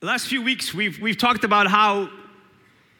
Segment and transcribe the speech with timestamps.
[0.00, 2.10] The last few weeks, we've, we've talked about how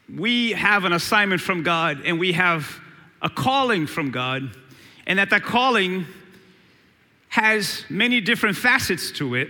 [0.08, 2.80] we have an assignment from God and we have
[3.20, 4.56] a calling from God,
[5.06, 6.06] and that that calling
[7.28, 9.48] has many different facets to it.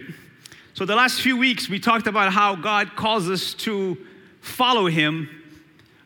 [0.74, 3.96] So, the last few weeks, we talked about how God calls us to
[4.40, 5.28] follow Him,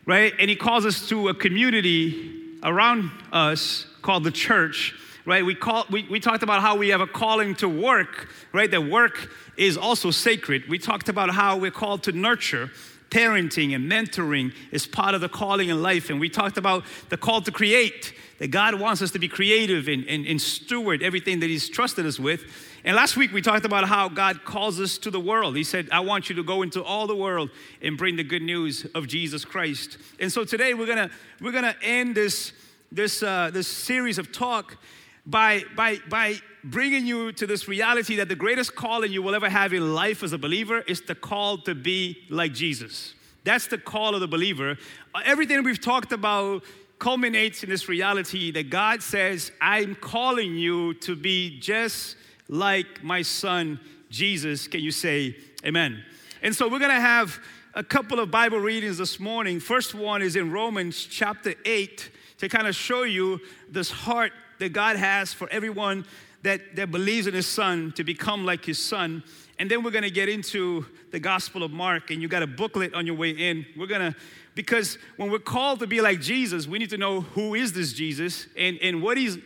[0.05, 0.33] right?
[0.37, 4.93] And He calls us to a community around us called the church
[5.25, 5.45] right?
[5.45, 8.69] We, call, we, we talked about how we have a calling to work, right?
[8.69, 10.67] That work is also sacred.
[10.69, 12.71] We talked about how we're called to nurture.
[13.09, 16.09] Parenting and mentoring is part of the calling in life.
[16.09, 19.89] And we talked about the call to create, that God wants us to be creative
[19.89, 22.45] and, and, and steward everything that He's trusted us with.
[22.83, 25.55] And last week we talked about how God calls us to the world.
[25.55, 27.51] He said, I want you to go into all the world
[27.81, 29.97] and bring the good news of Jesus Christ.
[30.19, 32.53] And so today we're gonna, we're gonna end this,
[32.91, 34.77] this, uh, this series of talk
[35.25, 39.49] by, by, by bringing you to this reality that the greatest calling you will ever
[39.49, 43.13] have in life as a believer is the call to be like Jesus.
[43.43, 44.77] That's the call of the believer.
[45.25, 46.63] Everything we've talked about
[46.99, 52.15] culminates in this reality that God says, I'm calling you to be just
[52.47, 53.79] like my son
[54.09, 54.67] Jesus.
[54.67, 56.03] Can you say amen?
[56.43, 57.39] And so we're going to have
[57.73, 59.59] a couple of Bible readings this morning.
[59.59, 64.73] First one is in Romans chapter 8 to kind of show you this heart that
[64.73, 66.05] God has for everyone
[66.43, 69.23] that, that believes in his son to become like his son.
[69.57, 72.47] And then we're going to get into the Gospel of Mark, and you got a
[72.47, 73.65] booklet on your way in.
[73.75, 74.19] We're going to,
[74.53, 77.91] because when we're called to be like Jesus, we need to know who is this
[77.91, 79.39] Jesus and, and what, he's,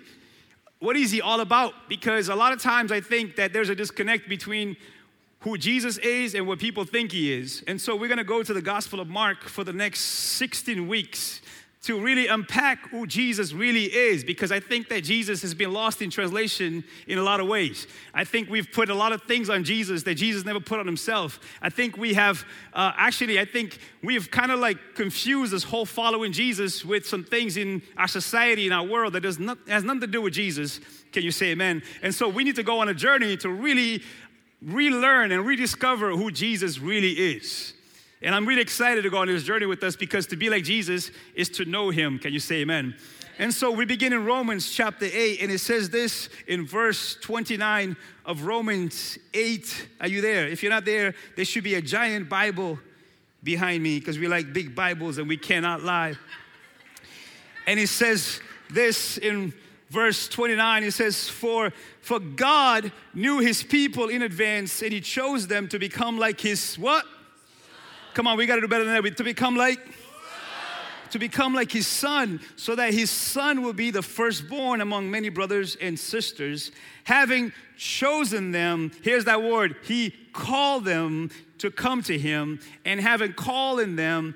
[0.79, 1.73] what is he all about?
[1.87, 4.75] Because a lot of times I think that there's a disconnect between
[5.39, 7.63] who Jesus is and what people think he is.
[7.67, 10.87] And so we're going to go to the Gospel of Mark for the next 16
[10.87, 11.41] weeks
[11.85, 16.01] to really unpack who Jesus really is because I think that Jesus has been lost
[16.01, 17.85] in translation in a lot of ways.
[18.11, 20.87] I think we've put a lot of things on Jesus that Jesus never put on
[20.87, 21.39] himself.
[21.61, 25.63] I think we have, uh, actually, I think we have kind of like confused this
[25.63, 29.59] whole following Jesus with some things in our society, in our world that does not,
[29.67, 30.79] has nothing to do with Jesus.
[31.11, 31.83] Can you say amen?
[32.01, 34.01] And so we need to go on a journey to really
[34.63, 37.74] relearn and rediscover who Jesus really is.
[38.25, 40.63] And I'm really excited to go on this journey with us because to be like
[40.63, 42.17] Jesus is to know him.
[42.17, 42.95] Can you say amen?
[43.37, 47.95] And so we begin in Romans chapter 8, and it says this in verse 29
[48.25, 49.89] of Romans 8.
[50.01, 50.47] Are you there?
[50.47, 52.79] If you're not there, there should be a giant Bible
[53.43, 56.15] behind me because we like big Bibles and we cannot lie.
[57.67, 58.41] And it says
[58.71, 59.53] this in
[59.91, 61.71] verse 29 it says for
[62.01, 66.77] for god knew his people in advance and he chose them to become like his
[66.79, 67.05] what
[68.15, 69.17] Come on, we got to do better than that.
[69.17, 69.79] To become like
[71.11, 75.29] to become like his son, so that his son will be the firstborn among many
[75.29, 76.71] brothers and sisters.
[77.03, 83.33] Having chosen them, here's that word, he called them to come to him, and having
[83.33, 84.35] called in them,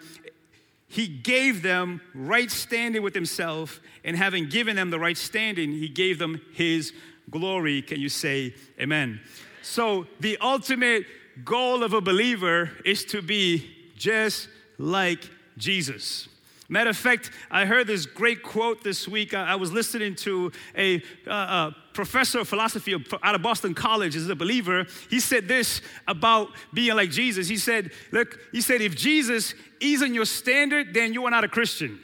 [0.88, 5.90] he gave them right standing with himself, and having given them the right standing, he
[5.90, 6.94] gave them his
[7.30, 7.82] glory.
[7.82, 9.20] Can you say amen?
[9.62, 11.06] So, the ultimate
[11.44, 16.28] goal of a believer is to be just like Jesus.
[16.72, 19.34] Matter of fact, I heard this great quote this week.
[19.34, 20.98] I, was listening to a,
[21.28, 24.86] uh, a professor of philosophy out of Boston College, is a believer.
[25.10, 27.48] He said this about being like Jesus.
[27.48, 31.48] He said, Look, he said, if Jesus isn't your standard, then you are not a
[31.48, 32.00] Christian.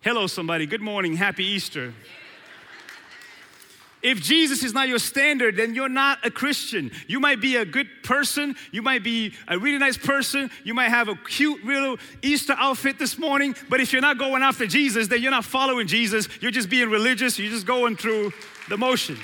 [0.00, 0.66] Hello, somebody.
[0.66, 1.14] Good morning.
[1.14, 1.94] Happy Easter.
[4.02, 6.90] If Jesus is not your standard, then you're not a Christian.
[7.06, 8.56] You might be a good person.
[8.72, 10.50] You might be a really nice person.
[10.64, 13.54] You might have a cute little Easter outfit this morning.
[13.68, 16.28] But if you're not going after Jesus, then you're not following Jesus.
[16.40, 17.38] You're just being religious.
[17.38, 18.32] You're just going through
[18.68, 19.16] the motion.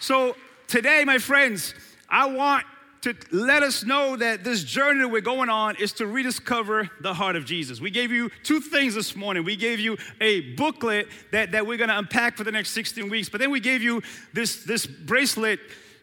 [0.00, 0.36] So
[0.66, 1.74] today, my friends,
[2.08, 2.64] I want
[3.04, 7.12] to let us know that this journey that we're going on is to rediscover the
[7.12, 7.78] heart of Jesus.
[7.78, 9.44] We gave you two things this morning.
[9.44, 13.10] We gave you a booklet that, that we're going to unpack for the next 16
[13.10, 15.60] weeks, but then we gave you this, this bracelet.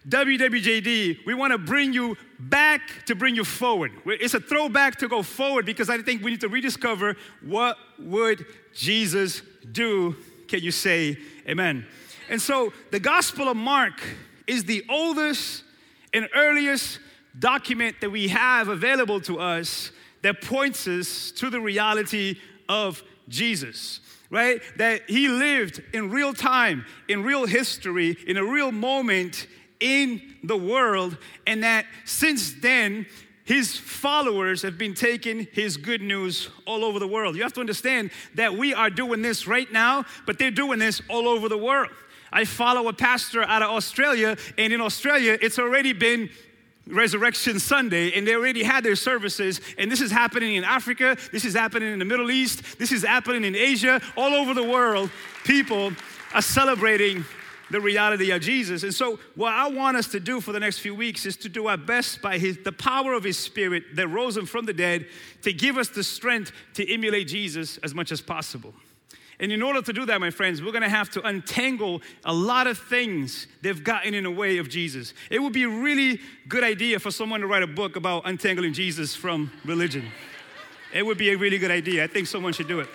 [0.07, 3.91] WWJD, we want to bring you back to bring you forward.
[4.05, 8.43] It's a throwback to go forward because I think we need to rediscover what would
[8.73, 10.15] Jesus do?
[10.47, 11.85] Can you say amen?
[12.29, 14.01] And so the Gospel of Mark
[14.47, 15.63] is the oldest
[16.13, 16.99] and earliest
[17.37, 19.91] document that we have available to us
[20.21, 22.37] that points us to the reality
[22.69, 24.61] of Jesus, right?
[24.77, 29.47] That he lived in real time, in real history, in a real moment
[29.79, 31.17] in the world,
[31.47, 33.07] and that since then,
[33.43, 37.35] his followers have been taking his good news all over the world.
[37.35, 41.01] You have to understand that we are doing this right now, but they're doing this
[41.09, 41.89] all over the world.
[42.31, 46.29] I follow a pastor out of Australia, and in Australia, it's already been
[46.87, 49.61] Resurrection Sunday, and they already had their services.
[49.77, 53.03] And this is happening in Africa, this is happening in the Middle East, this is
[53.03, 55.09] happening in Asia, all over the world.
[55.43, 55.91] People
[56.33, 57.25] are celebrating
[57.69, 58.83] the reality of Jesus.
[58.83, 61.49] And so, what I want us to do for the next few weeks is to
[61.49, 64.73] do our best by his, the power of His Spirit that rose Him from the
[64.73, 65.07] dead
[65.43, 68.73] to give us the strength to emulate Jesus as much as possible.
[69.41, 72.67] And in order to do that, my friends, we're gonna have to untangle a lot
[72.67, 75.15] of things they've gotten in the way of Jesus.
[75.31, 78.73] It would be a really good idea for someone to write a book about untangling
[78.73, 80.05] Jesus from religion.
[80.93, 82.03] It would be a really good idea.
[82.03, 82.89] I think someone should do it.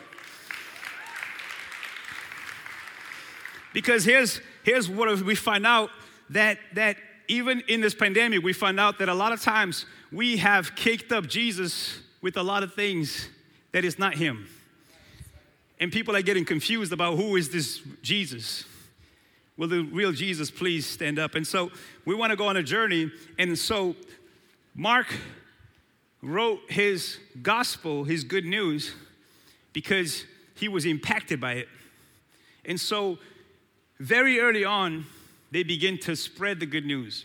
[3.73, 5.91] Because here's, here's what we find out
[6.31, 6.97] that, that
[7.27, 11.11] even in this pandemic, we find out that a lot of times we have caked
[11.11, 13.29] up Jesus with a lot of things
[13.73, 14.47] that is not Him.
[15.79, 18.65] And people are getting confused about who is this Jesus.
[19.57, 21.35] Will the real Jesus please stand up?
[21.35, 21.71] And so
[22.05, 23.11] we want to go on a journey.
[23.39, 23.95] And so
[24.75, 25.07] Mark
[26.23, 28.95] wrote his gospel, his good news,
[29.73, 30.25] because
[30.55, 31.69] he was impacted by it.
[32.65, 33.19] And so
[33.99, 35.07] very early on,
[35.51, 37.25] they begin to spread the good news.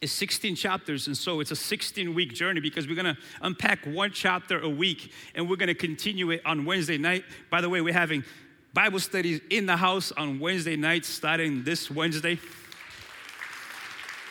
[0.00, 4.10] It's 16 chapters, and so it's a 16 week journey because we're gonna unpack one
[4.12, 7.24] chapter a week and we're gonna continue it on Wednesday night.
[7.50, 8.24] By the way, we're having
[8.72, 12.38] Bible studies in the house on Wednesday nights starting this Wednesday.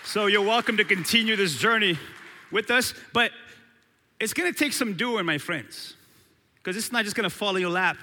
[0.04, 2.00] So you're welcome to continue this journey
[2.52, 3.32] with us, but
[4.20, 5.96] it's gonna take some doing, my friends,
[6.56, 7.98] because it's not just gonna fall in your lap.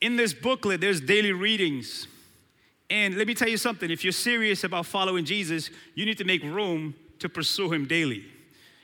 [0.00, 2.06] In this booklet, there's daily readings
[2.92, 6.24] and let me tell you something if you're serious about following Jesus, you need to
[6.24, 8.22] make room to pursue Him daily.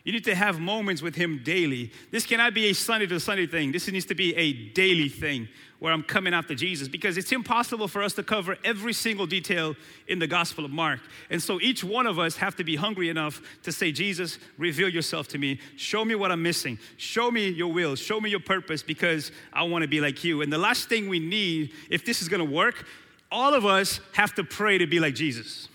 [0.02, 1.92] You need to have moments with Him daily.
[2.10, 3.70] This cannot be a Sunday to Sunday thing.
[3.70, 5.46] This needs to be a daily thing
[5.78, 9.76] where I'm coming after Jesus because it's impossible for us to cover every single detail
[10.06, 11.00] in the Gospel of Mark.
[11.28, 14.88] And so each one of us have to be hungry enough to say, Jesus, reveal
[14.88, 15.60] yourself to me.
[15.76, 16.78] Show me what I'm missing.
[16.96, 17.94] Show me your will.
[17.94, 20.40] Show me your purpose because I want to be like you.
[20.40, 22.86] And the last thing we need, if this is going to work,
[23.30, 25.68] all of us have to pray to be like Jesus.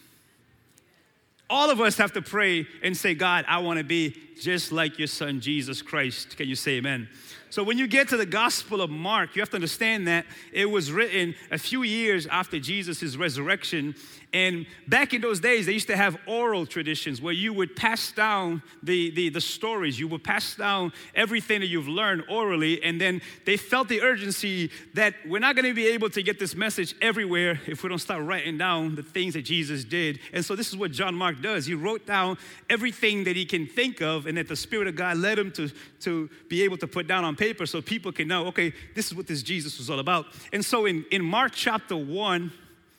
[1.50, 4.97] All of us have to pray and say, God, I want to be just like
[4.97, 6.35] your son, Jesus Christ.
[6.35, 7.07] Can you say amen?
[7.50, 10.65] So when you get to the Gospel of Mark, you have to understand that it
[10.65, 13.94] was written a few years after Jesus' resurrection.
[14.33, 18.12] And back in those days, they used to have oral traditions where you would pass
[18.12, 22.83] down the, the, the stories, you would pass down everything that you've learned orally.
[22.83, 26.39] And then they felt the urgency that we're not going to be able to get
[26.39, 30.19] this message everywhere if we don't start writing down the things that Jesus did.
[30.33, 31.68] And so this is what John Mark does.
[31.68, 32.38] He wrote down
[32.71, 35.69] everything that he can think of and that the Spirit of God led him to,
[36.01, 39.15] to be able to put down on paper so people can know, okay, this is
[39.15, 40.25] what this Jesus was all about.
[40.51, 42.51] And so in, in Mark chapter 1,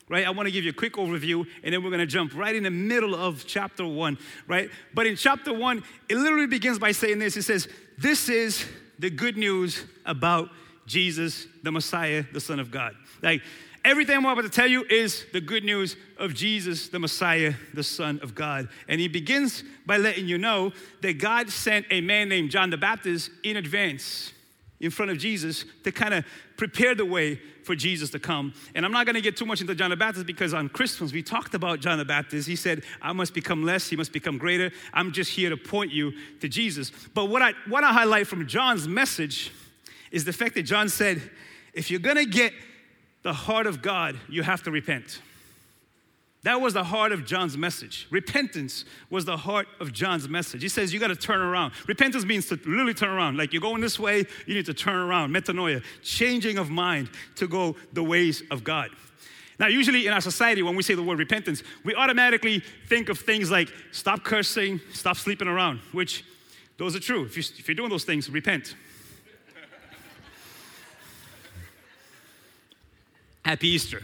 [0.09, 2.35] right, I want to give you a quick overview and then we're going to jump
[2.35, 4.71] right in the middle of chapter 1, right?
[4.93, 7.69] But in chapter 1, it literally begins by saying this it says,
[7.99, 8.67] This is
[8.99, 10.51] the good news about
[10.87, 12.95] Jesus, the Messiah, the Son of God.
[13.23, 13.43] Like,
[13.85, 17.83] Everything I'm about to tell you is the good news of Jesus, the Messiah, the
[17.83, 18.69] Son of God.
[18.89, 20.73] And he begins by letting you know
[21.03, 24.33] that God sent a man named John the Baptist in advance
[24.81, 26.25] in front of Jesus to kind of
[26.57, 28.53] prepare the way for Jesus to come.
[28.75, 31.13] And I'm not going to get too much into John the Baptist because on Christmas
[31.13, 32.47] we talked about John the Baptist.
[32.47, 34.71] He said, I must become less, he must become greater.
[34.93, 36.93] I'm just here to point you to Jesus.
[37.15, 39.53] But what I want to highlight from John's message
[40.11, 41.21] is the fact that John said,
[41.73, 42.53] if you're going to get
[43.23, 45.21] the heart of God, you have to repent.
[46.45, 48.07] That was the heart of John's message.
[48.11, 50.61] Repentance was the heart of John's message.
[50.61, 51.73] He says you got to turn around.
[51.89, 53.39] Repentance means to literally turn around.
[53.39, 55.35] Like you're going this way, you need to turn around.
[55.35, 58.91] Metanoia, changing of mind to go the ways of God.
[59.59, 63.19] Now, usually in our society, when we say the word repentance, we automatically think of
[63.19, 66.27] things like stop cursing, stop sleeping around, which
[66.77, 67.25] those are true.
[67.25, 68.75] If, you, if you're doing those things, repent.
[73.47, 74.03] Happy Easter.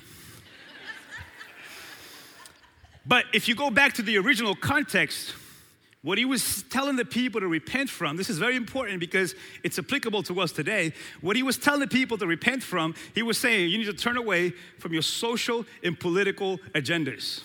[3.11, 5.35] But if you go back to the original context,
[6.03, 9.81] what he was telling the people to repent from, this is very important because it's
[9.81, 10.93] applicable to us today.
[11.21, 13.93] What he was telling the people to repent from, he was saying, you need to
[13.93, 17.41] turn away from your social and political agendas.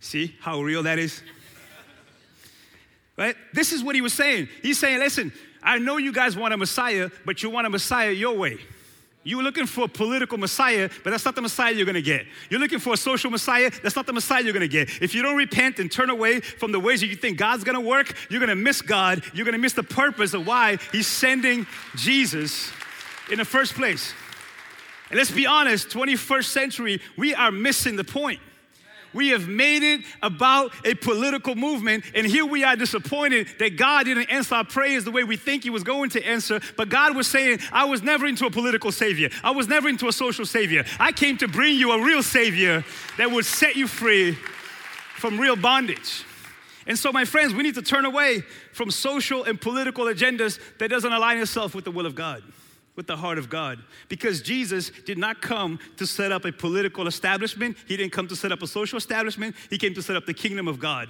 [0.00, 1.22] See how real that is?
[3.16, 3.34] right?
[3.54, 4.48] This is what he was saying.
[4.60, 5.32] He's saying, listen,
[5.62, 8.58] I know you guys want a Messiah, but you want a Messiah your way.
[9.26, 12.26] You're looking for a political Messiah, but that's not the Messiah you're gonna get.
[12.48, 15.02] You're looking for a social Messiah, that's not the Messiah you're gonna get.
[15.02, 17.80] If you don't repent and turn away from the ways that you think God's gonna
[17.80, 19.24] work, you're gonna miss God.
[19.34, 21.66] You're gonna miss the purpose of why He's sending
[21.96, 22.70] Jesus
[23.28, 24.14] in the first place.
[25.10, 28.38] And let's be honest, 21st century, we are missing the point.
[29.16, 34.04] We have made it about a political movement, and here we are disappointed that God
[34.04, 36.60] didn't answer our prayers the way we think He was going to answer.
[36.76, 40.06] But God was saying, I was never into a political savior, I was never into
[40.06, 40.84] a social savior.
[41.00, 42.84] I came to bring you a real savior
[43.18, 44.36] that would set you free
[45.16, 46.24] from real bondage.
[46.86, 48.42] And so, my friends, we need to turn away
[48.72, 52.42] from social and political agendas that doesn't align itself with the will of God,
[52.96, 53.78] with the heart of God.
[54.08, 58.36] Because Jesus did not come to set up a political establishment, He didn't come to
[58.36, 61.08] set up a social establishment, He came to set up the kingdom of God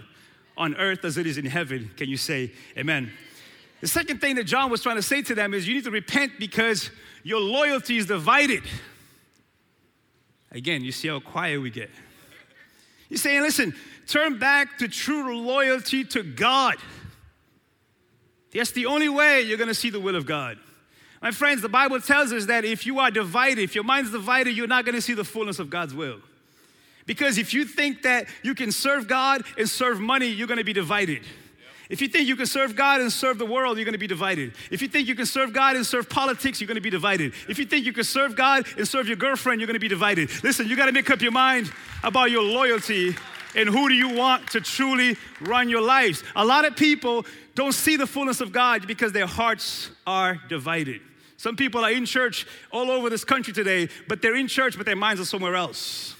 [0.57, 1.91] on earth as it is in heaven.
[1.97, 3.13] Can you say amen?
[3.81, 5.91] The second thing that John was trying to say to them is you need to
[5.91, 6.91] repent because
[7.23, 8.63] your loyalty is divided.
[10.51, 11.91] Again, you see how quiet we get.
[13.09, 13.75] He's saying, listen,
[14.07, 16.77] turn back to true loyalty to God.
[18.53, 20.59] That's the only way you're going to see the will of God.
[21.23, 24.57] My friends, the Bible tells us that if you are divided, if your mind's divided,
[24.57, 26.21] you're not going to see the fullness of God's will.
[27.07, 30.65] Because if you think that you can serve God and serve money, you're going to
[30.65, 31.23] be divided.
[31.89, 34.09] If you think you can serve God and serve the world, you're going to be
[34.09, 34.55] divided.
[34.73, 37.33] If you think you can serve God and serve politics, you're going to be divided.
[37.49, 39.89] If you think you can serve God and serve your girlfriend, you're going to be
[39.89, 40.31] divided.
[40.43, 41.71] Listen, you got to make up your mind
[42.03, 43.15] about your loyalty
[43.55, 46.25] and who do you want to truly run your lives.
[46.35, 47.25] A lot of people
[47.57, 51.01] don't see the fullness of God because their hearts are divided.
[51.39, 54.85] Some people are in church all over this country today, but they're in church, but
[54.85, 56.15] their minds are somewhere else.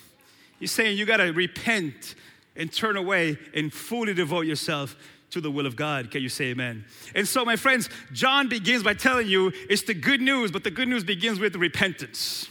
[0.59, 2.15] He's saying you got to repent
[2.57, 4.97] and turn away and fully devote yourself
[5.29, 6.11] to the will of God.
[6.11, 6.87] Can you say amen?
[7.15, 10.71] And so, my friends, John begins by telling you it's the good news, but the
[10.71, 12.49] good news begins with repentance.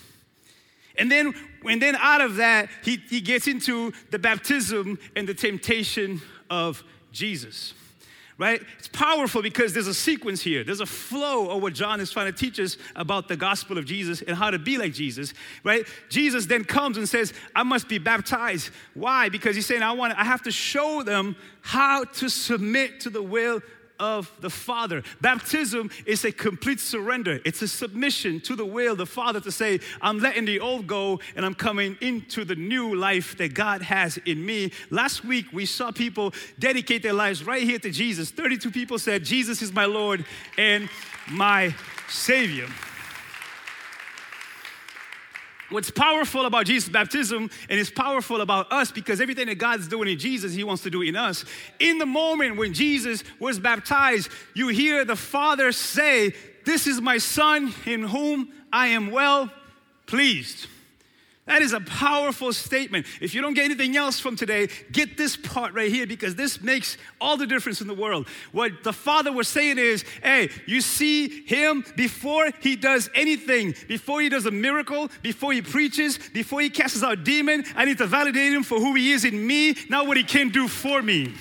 [0.96, 1.34] And then,
[1.68, 6.84] and then out of that, he, he gets into the baptism and the temptation of
[7.12, 7.74] Jesus
[8.38, 8.62] right?
[8.78, 10.64] It's powerful because there's a sequence here.
[10.64, 13.86] There's a flow of what John is trying to teach us about the gospel of
[13.86, 15.86] Jesus and how to be like Jesus, right?
[16.10, 18.72] Jesus then comes and says, I must be baptized.
[18.94, 19.30] Why?
[19.30, 23.24] Because he's saying, I want I have to show them how to submit to the
[23.24, 23.62] will
[24.00, 25.04] of the Father.
[25.22, 29.52] Baptism is a complete surrender, it's a submission to the will of the Father to
[29.52, 33.82] say, I'm letting the old go and I'm coming into the new life that God
[33.82, 34.72] has in me.
[34.90, 38.32] Last week, we saw people dedicate their lives right here to Jesus.
[38.32, 40.26] 32 people said, Jesus is my Lord
[40.58, 40.90] and
[41.30, 41.74] my
[42.08, 42.68] Savior.
[45.70, 50.10] What's powerful about Jesus' baptism and it's powerful about us because everything that God's doing
[50.10, 51.44] in Jesus, He wants to do in us.
[51.80, 56.34] In the moment when Jesus was baptized, you hear the Father say,
[56.66, 59.52] This is my Son in whom I am well
[60.06, 60.68] pleased.
[61.48, 63.06] That is a powerful statement.
[63.22, 66.60] If you don't get anything else from today, get this part right here because this
[66.60, 68.28] makes all the difference in the world.
[68.52, 74.22] What the Father was saying is, hey, you see him before he does anything, before
[74.22, 78.00] he does a miracle, before he preaches, before he casts out a demon, I need
[78.00, 81.04] to validate him for who he is in me, not what he can do for
[81.04, 81.36] me.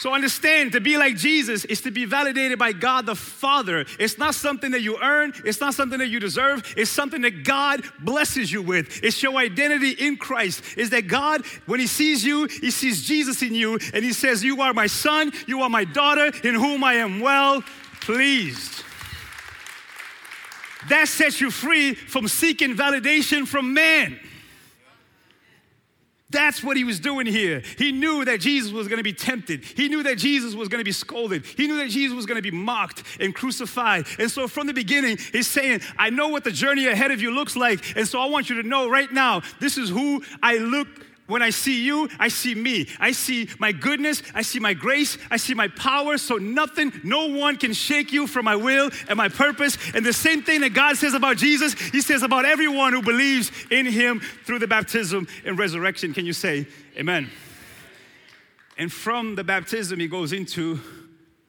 [0.00, 3.84] So understand to be like Jesus is to be validated by God the Father.
[3.98, 7.44] It's not something that you earn, it's not something that you deserve, it's something that
[7.44, 9.04] God blesses you with.
[9.04, 10.62] It's your identity in Christ.
[10.78, 14.42] Is that God, when He sees you, He sees Jesus in you, and He says,
[14.42, 17.62] You are my son, you are my daughter, in whom I am well
[18.00, 18.82] pleased.
[20.88, 24.18] That sets you free from seeking validation from man.
[26.30, 27.62] That's what he was doing here.
[27.76, 29.64] He knew that Jesus was going to be tempted.
[29.64, 31.44] He knew that Jesus was going to be scolded.
[31.44, 34.06] He knew that Jesus was going to be mocked and crucified.
[34.18, 37.32] And so from the beginning, he's saying, I know what the journey ahead of you
[37.32, 37.96] looks like.
[37.96, 40.88] And so I want you to know right now, this is who I look
[41.30, 42.88] when I see you, I see me.
[42.98, 46.18] I see my goodness, I see my grace, I see my power.
[46.18, 49.78] So nothing, no one can shake you from my will and my purpose.
[49.94, 53.50] And the same thing that God says about Jesus, He says about everyone who believes
[53.70, 56.12] in Him through the baptism and resurrection.
[56.12, 57.30] Can you say amen?
[58.76, 60.80] And from the baptism, He goes into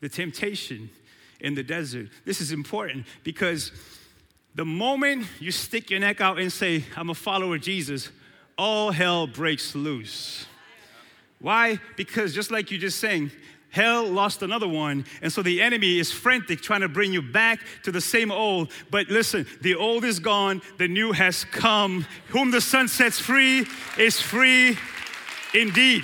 [0.02, 0.90] the temptation
[1.40, 2.10] in the desert.
[2.26, 3.72] This is important because
[4.54, 8.10] the moment you stick your neck out and say, I'm a follower of Jesus,
[8.62, 10.46] all hell breaks loose.
[11.40, 11.80] Why?
[11.98, 13.32] Because just like you just saying,
[13.72, 15.04] hell lost another one.
[15.24, 18.72] And so the enemy is frantic trying to bring you back to the same old.
[18.92, 22.06] But listen, the old is gone, the new has come.
[22.28, 23.66] Whom the Son sets free
[23.98, 24.78] is free
[25.56, 26.04] indeed.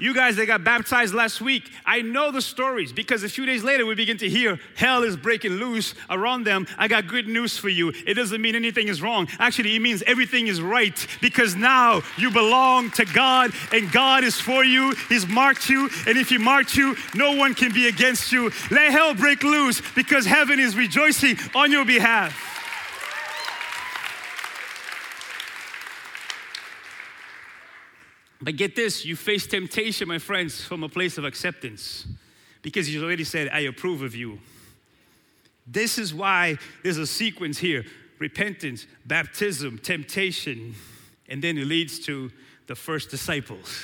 [0.00, 3.62] You guys that got baptized last week, I know the stories because a few days
[3.62, 6.66] later we begin to hear hell is breaking loose around them.
[6.78, 7.92] I got good news for you.
[8.06, 9.28] It doesn't mean anything is wrong.
[9.38, 14.40] Actually, it means everything is right because now you belong to God and God is
[14.40, 14.94] for you.
[15.10, 18.50] He's marked you, and if He marked you, no one can be against you.
[18.70, 22.49] Let hell break loose because heaven is rejoicing on your behalf.
[28.42, 32.06] But get this you face temptation, my friends, from a place of acceptance
[32.62, 34.38] because He's already said, I approve of you.
[35.66, 37.84] This is why there's a sequence here
[38.18, 40.74] repentance, baptism, temptation,
[41.28, 42.30] and then it leads to
[42.66, 43.82] the first disciples.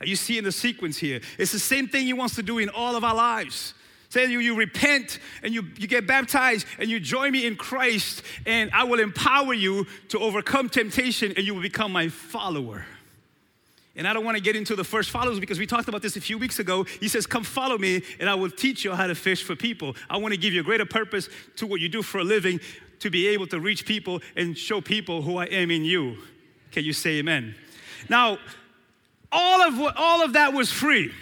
[0.00, 1.20] Are you seeing the sequence here?
[1.38, 3.74] It's the same thing He wants to do in all of our lives.
[4.08, 8.22] Say you, you repent and you, you get baptized and you join me in Christ,
[8.46, 12.86] and I will empower you to overcome temptation and you will become my follower.
[13.96, 16.16] And I don't want to get into the first followers because we talked about this
[16.16, 16.84] a few weeks ago.
[16.84, 19.96] He says, Come follow me, and I will teach you how to fish for people.
[20.10, 22.60] I want to give you a greater purpose to what you do for a living
[23.00, 26.18] to be able to reach people and show people who I am in you.
[26.72, 27.54] Can you say amen?
[28.08, 28.38] Now,
[29.32, 31.12] all of, what, all of that was free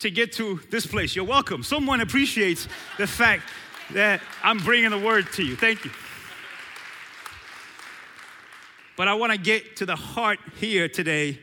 [0.00, 1.16] to get to this place.
[1.16, 1.62] You're welcome.
[1.62, 3.44] Someone appreciates the fact
[3.92, 5.56] that I'm bringing the word to you.
[5.56, 5.90] Thank you.
[8.98, 11.38] But I want to get to the heart here today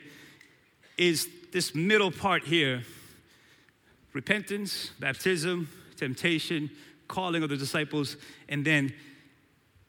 [0.97, 2.83] is this middle part here
[4.11, 6.69] repentance, baptism, temptation,
[7.07, 8.17] calling of the disciples,
[8.49, 8.93] and then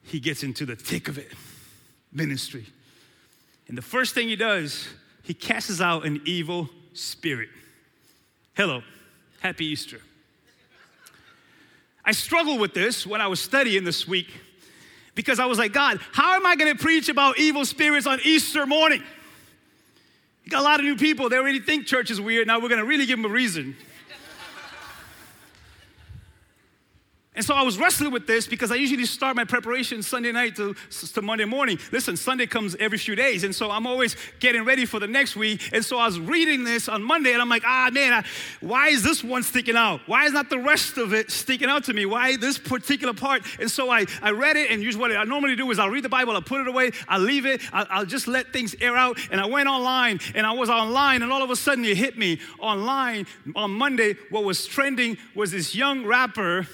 [0.05, 1.33] he gets into the thick of it
[2.13, 2.67] ministry.
[3.67, 4.87] And the first thing he does,
[5.25, 7.49] he casts out an evil spirit.
[8.55, 8.83] Hello,
[9.41, 10.01] happy Easter.
[12.05, 14.29] I struggled with this when I was studying this week
[15.17, 18.21] because I was like, God, how am I going to preach about evil spirits on
[18.23, 19.03] Easter morning?
[20.45, 21.29] You got a lot of new people.
[21.29, 22.47] They already think church is weird.
[22.47, 23.75] Now we're going to really give them a reason.
[27.37, 30.57] And so I was wrestling with this because I usually start my preparation Sunday night
[30.57, 30.75] to,
[31.13, 31.79] to Monday morning.
[31.93, 35.37] Listen, Sunday comes every few days, and so I'm always getting ready for the next
[35.37, 35.69] week.
[35.75, 38.25] And so I was reading this on Monday, and I'm like, ah, man, I,
[38.61, 40.01] why is this one sticking out?
[40.07, 42.07] Why is not the rest of it sticking out to me?
[42.07, 43.43] Why this particular part?
[43.61, 46.05] And so I, I read it, and usually what I normally do is I'll read
[46.05, 48.97] the Bible, I'll put it away, I'll leave it, I'll, I'll just let things air
[48.97, 49.19] out.
[49.31, 52.17] And I went online, and I was online, and all of a sudden it hit
[52.17, 54.15] me online on Monday.
[54.31, 56.67] What was trending was this young rapper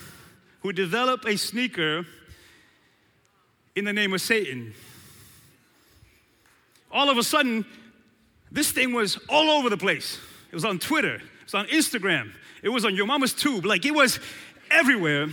[0.63, 2.07] who developed a sneaker
[3.75, 4.73] in the name of Satan.
[6.91, 7.65] All of a sudden,
[8.51, 10.19] this thing was all over the place.
[10.51, 13.85] It was on Twitter, it was on Instagram, it was on your mama's tube, like
[13.85, 14.21] it was
[14.71, 15.29] everywhere.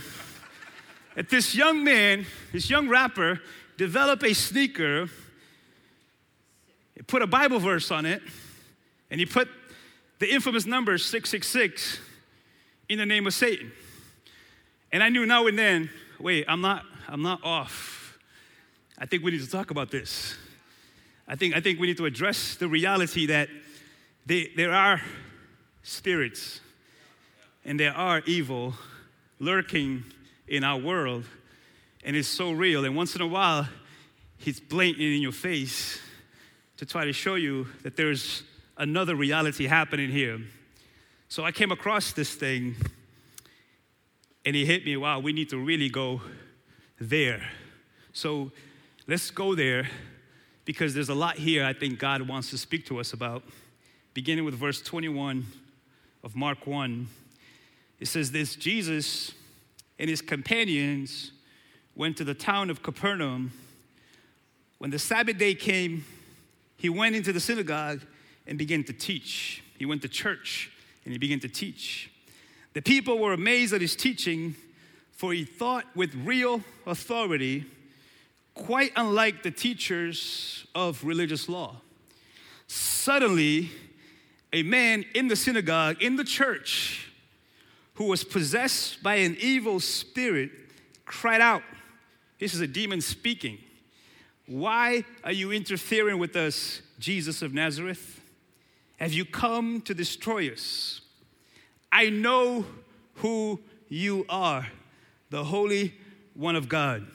[1.16, 3.40] That this young man, this young rapper,
[3.76, 5.08] developed a sneaker,
[6.94, 8.22] he put a Bible verse on it,
[9.10, 9.48] and he put
[10.18, 11.98] the infamous number 666
[12.88, 13.72] in the name of Satan.
[14.92, 18.18] And I knew now and then, wait, I'm not, I'm not off.
[18.98, 20.36] I think we need to talk about this.
[21.28, 23.48] I think, I think we need to address the reality that
[24.26, 25.00] they, there are
[25.82, 26.60] spirits
[27.64, 28.74] and there are evil
[29.38, 30.04] lurking
[30.48, 31.24] in our world,
[32.04, 32.84] and it's so real.
[32.84, 33.68] And once in a while,
[34.38, 36.00] he's blatant in your face
[36.78, 38.42] to try to show you that there's
[38.76, 40.40] another reality happening here.
[41.28, 42.74] So I came across this thing
[44.44, 46.20] and he hit me, wow, we need to really go
[46.98, 47.48] there.
[48.12, 48.50] So
[49.06, 49.88] let's go there
[50.64, 53.42] because there's a lot here I think God wants to speak to us about.
[54.14, 55.46] Beginning with verse 21
[56.22, 57.06] of Mark 1,
[58.00, 59.32] it says this Jesus
[59.98, 61.32] and his companions
[61.94, 63.52] went to the town of Capernaum.
[64.78, 66.04] When the Sabbath day came,
[66.76, 68.00] he went into the synagogue
[68.46, 69.62] and began to teach.
[69.78, 70.72] He went to church
[71.04, 72.10] and he began to teach.
[72.72, 74.54] The people were amazed at his teaching,
[75.12, 77.66] for he taught with real authority,
[78.54, 81.76] quite unlike the teachers of religious law.
[82.68, 83.70] Suddenly,
[84.52, 87.10] a man in the synagogue, in the church,
[87.94, 90.50] who was possessed by an evil spirit,
[91.04, 91.62] cried out.
[92.38, 93.58] This is a demon speaking.
[94.46, 98.20] Why are you interfering with us, Jesus of Nazareth?
[98.98, 100.99] Have you come to destroy us?
[101.92, 102.64] I know
[103.14, 104.66] who you are,
[105.30, 105.94] the Holy
[106.34, 107.06] One of God.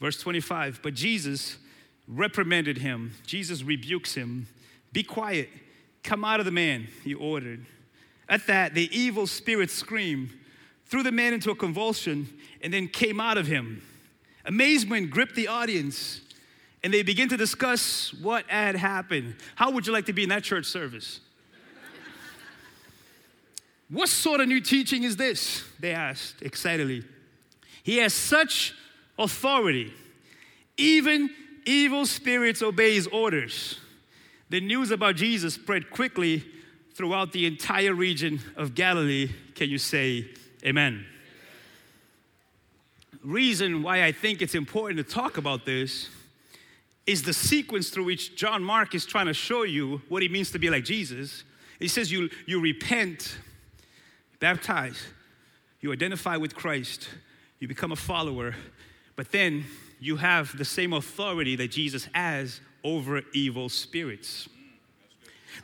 [0.00, 1.56] Verse 25, but Jesus
[2.06, 3.12] reprimanded him.
[3.26, 4.46] Jesus rebukes him.
[4.92, 5.48] Be quiet.
[6.02, 7.66] Come out of the man, he ordered.
[8.28, 10.30] At that, the evil spirit screamed,
[10.86, 12.28] threw the man into a convulsion,
[12.62, 13.82] and then came out of him.
[14.44, 16.20] Amazement gripped the audience,
[16.82, 19.34] and they began to discuss what had happened.
[19.56, 21.20] How would you like to be in that church service?
[23.90, 25.64] What sort of new teaching is this?
[25.80, 27.04] They asked excitedly.
[27.82, 28.74] He has such
[29.18, 29.92] authority.
[30.76, 31.30] Even
[31.64, 33.78] evil spirits obey his orders.
[34.50, 36.44] The news about Jesus spread quickly
[36.94, 39.30] throughout the entire region of Galilee.
[39.54, 40.26] Can you say
[40.64, 41.06] amen?
[43.22, 46.08] Reason why I think it's important to talk about this
[47.06, 50.50] is the sequence through which John Mark is trying to show you what it means
[50.50, 51.44] to be like Jesus.
[51.78, 53.38] He says you, you repent,
[54.40, 55.00] baptize,
[55.80, 57.08] you identify with Christ,
[57.58, 58.54] you become a follower,
[59.16, 59.64] but then
[60.00, 64.48] you have the same authority that Jesus has over evil spirits.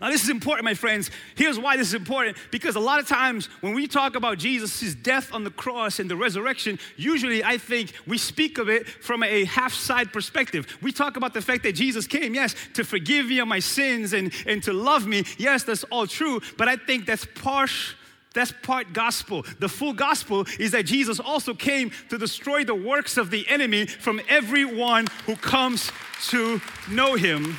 [0.00, 1.10] Now, this is important, my friends.
[1.36, 4.94] Here's why this is important because a lot of times when we talk about Jesus'
[4.94, 9.22] death on the cross and the resurrection, usually I think we speak of it from
[9.22, 10.78] a half side perspective.
[10.82, 14.12] We talk about the fact that Jesus came, yes, to forgive me of my sins
[14.12, 15.24] and, and to love me.
[15.38, 17.96] Yes, that's all true, but I think that's partial.
[18.34, 19.46] That's part gospel.
[19.60, 23.86] The full gospel is that Jesus also came to destroy the works of the enemy
[23.86, 25.90] from everyone who comes
[26.28, 27.56] to know him.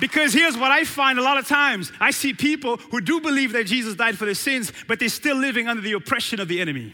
[0.00, 3.52] Because here's what I find a lot of times I see people who do believe
[3.52, 6.60] that Jesus died for their sins, but they're still living under the oppression of the
[6.60, 6.92] enemy.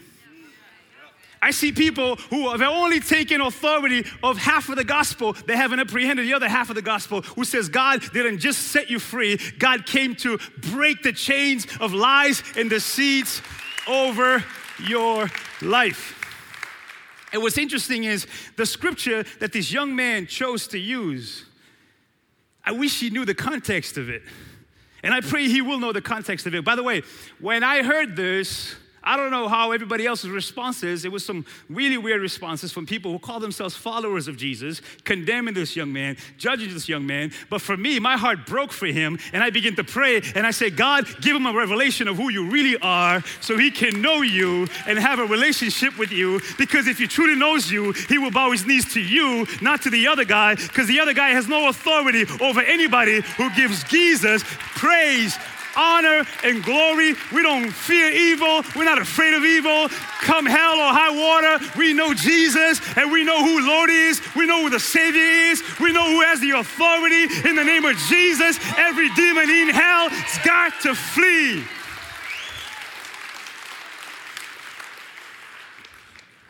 [1.41, 5.79] I see people who have only taken authority of half of the gospel, they haven't
[5.79, 9.39] apprehended the other half of the gospel, who says God didn't just set you free,
[9.57, 10.37] God came to
[10.71, 13.41] break the chains of lies and deceits
[13.87, 14.43] over
[14.85, 15.29] your
[15.61, 16.15] life.
[17.31, 21.45] And what's interesting is the scripture that this young man chose to use
[22.65, 24.21] I wish he knew the context of it.
[25.01, 26.63] And I pray he will know the context of it.
[26.63, 27.01] By the way,
[27.39, 31.05] when I heard this, I don't know how everybody else's response is.
[31.05, 35.53] It was some really weird responses from people who call themselves followers of Jesus, condemning
[35.53, 37.31] this young man, judging this young man.
[37.49, 40.51] But for me, my heart broke for him, and I began to pray and I
[40.51, 44.21] said, God, give him a revelation of who you really are so he can know
[44.21, 46.41] you and have a relationship with you.
[46.57, 49.89] Because if he truly knows you, he will bow his knees to you, not to
[49.89, 54.43] the other guy, because the other guy has no authority over anybody who gives Jesus
[54.75, 55.37] praise,
[55.79, 57.15] honor and glory.
[57.33, 58.63] We don't fear evil.
[58.75, 59.87] We're not afraid of evil.
[60.21, 64.21] Come hell or high water, we know Jesus and we know who Lord is.
[64.35, 65.63] We know who the Savior is.
[65.79, 67.23] We know who has the authority.
[67.47, 71.63] In the name of Jesus, every demon in hell has got to flee.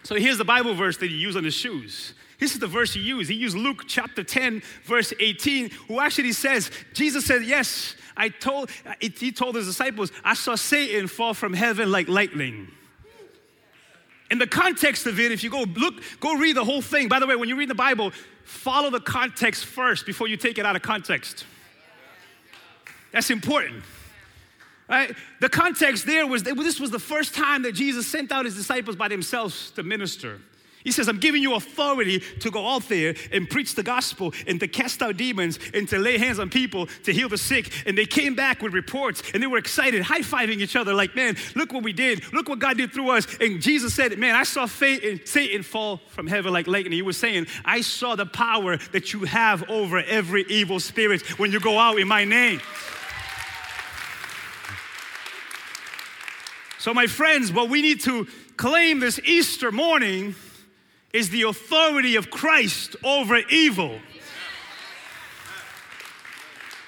[0.04, 2.16] So here's the Bible verse that you use on the shoes.
[2.40, 3.30] This is the verse he used.
[3.30, 8.70] He used Luke chapter 10, verse 18, who actually says, Jesus said, Yes, I told,
[9.00, 12.68] he told his disciples, I saw Satan fall from heaven like lightning.
[14.30, 17.08] In the context of it, if you go look, go read the whole thing.
[17.08, 18.12] By the way, when you read the Bible,
[18.44, 21.46] follow the context first before you take it out of context.
[23.12, 23.84] That's important.
[24.90, 25.16] Right?
[25.40, 28.96] The context there was this was the first time that Jesus sent out his disciples
[28.96, 30.42] by themselves to minister.
[30.84, 34.60] He says, I'm giving you authority to go out there and preach the gospel and
[34.62, 37.72] to cast out demons and to lay hands on people to heal the sick.
[37.86, 41.16] And they came back with reports and they were excited, high fiving each other, like,
[41.16, 42.32] man, look what we did.
[42.32, 43.28] Look what God did through us.
[43.42, 46.94] And Jesus said, man, I saw Satan fall from heaven like lightning.
[46.94, 51.52] He was saying, I saw the power that you have over every evil spirit when
[51.52, 52.62] you go out in my name.
[56.78, 60.36] So, my friends, what we need to claim this Easter morning
[61.14, 64.00] is the authority of Christ over evil.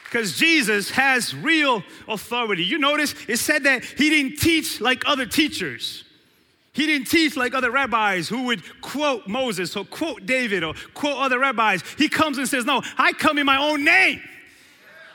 [0.06, 2.66] Because Jesus has real authority.
[2.66, 6.04] You notice it said that he didn't teach like other teachers.
[6.74, 11.18] He didn't teach like other rabbis who would quote Moses or quote David or quote
[11.18, 11.84] other rabbis.
[11.98, 14.22] He comes and says, No, I come in my own name.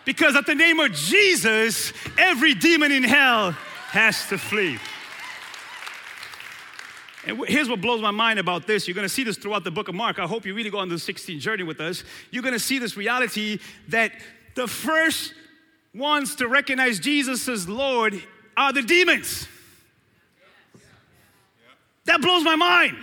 [0.04, 3.50] Because at the name of Jesus, every demon in hell
[3.90, 4.78] has to flee.
[7.26, 8.86] And here's what blows my mind about this.
[8.86, 10.20] You're going to see this throughout the book of Mark.
[10.20, 12.04] I hope you really go on the 16 journey with us.
[12.30, 13.58] You're going to see this reality
[13.88, 14.12] that
[14.54, 15.34] the first
[15.92, 18.22] ones to recognize Jesus as Lord
[18.56, 19.48] are the demons.
[22.04, 22.96] That blows my mind.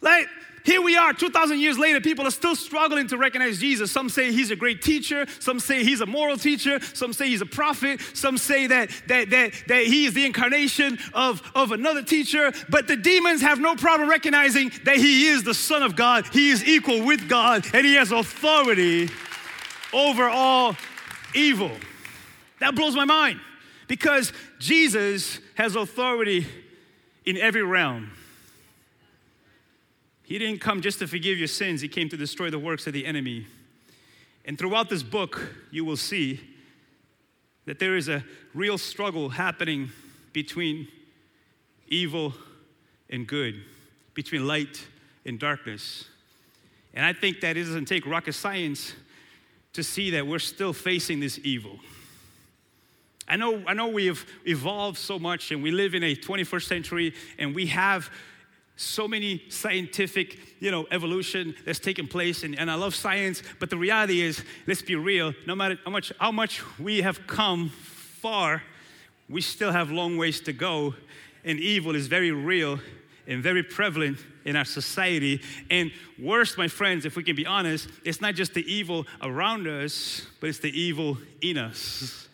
[0.00, 0.26] Like,
[0.68, 3.90] here we are, 2,000 years later, people are still struggling to recognize Jesus.
[3.90, 7.40] Some say he's a great teacher, some say he's a moral teacher, some say he's
[7.40, 12.02] a prophet, some say that, that, that, that he is the incarnation of, of another
[12.02, 12.52] teacher.
[12.68, 16.50] But the demons have no problem recognizing that he is the Son of God, he
[16.50, 19.08] is equal with God, and he has authority
[19.94, 20.76] over all
[21.34, 21.70] evil.
[22.60, 23.40] That blows my mind
[23.86, 26.46] because Jesus has authority
[27.24, 28.10] in every realm.
[30.28, 32.92] He didn't come just to forgive your sins, He came to destroy the works of
[32.92, 33.46] the enemy.
[34.44, 36.38] And throughout this book, you will see
[37.64, 39.88] that there is a real struggle happening
[40.34, 40.86] between
[41.88, 42.34] evil
[43.08, 43.54] and good,
[44.12, 44.86] between light
[45.24, 46.04] and darkness.
[46.92, 48.92] And I think that it doesn't take rocket science
[49.72, 51.78] to see that we're still facing this evil.
[53.26, 56.64] I know, I know we have evolved so much and we live in a 21st
[56.64, 58.10] century and we have
[58.78, 63.70] so many scientific, you know, evolution that's taken place, and, and I love science, but
[63.70, 67.70] the reality is, let's be real, no matter how much, how much we have come
[67.70, 68.62] far,
[69.28, 70.94] we still have long ways to go,
[71.44, 72.78] and evil is very real
[73.26, 75.40] and very prevalent in our society.
[75.70, 79.66] And worse, my friends, if we can be honest, it's not just the evil around
[79.66, 82.28] us, but it's the evil in us.